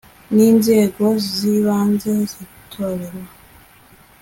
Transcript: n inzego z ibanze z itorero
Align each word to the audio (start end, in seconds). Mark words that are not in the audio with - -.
n 0.35 0.37
inzego 0.49 1.03
z 1.31 1.31
ibanze 1.55 2.11
z 2.31 2.33
itorero 2.45 3.21